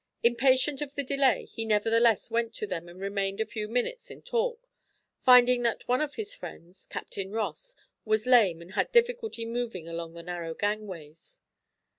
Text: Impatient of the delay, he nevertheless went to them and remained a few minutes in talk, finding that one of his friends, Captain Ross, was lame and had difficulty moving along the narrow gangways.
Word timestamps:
Impatient 0.23 0.81
of 0.81 0.95
the 0.95 1.03
delay, 1.03 1.45
he 1.45 1.63
nevertheless 1.63 2.31
went 2.31 2.55
to 2.55 2.65
them 2.65 2.89
and 2.89 2.99
remained 2.99 3.39
a 3.39 3.45
few 3.45 3.67
minutes 3.67 4.09
in 4.09 4.23
talk, 4.23 4.67
finding 5.21 5.61
that 5.61 5.87
one 5.87 6.01
of 6.01 6.15
his 6.15 6.33
friends, 6.33 6.87
Captain 6.89 7.31
Ross, 7.31 7.75
was 8.03 8.25
lame 8.25 8.63
and 8.63 8.71
had 8.73 8.91
difficulty 8.91 9.45
moving 9.45 9.87
along 9.87 10.15
the 10.15 10.23
narrow 10.23 10.55
gangways. 10.55 11.39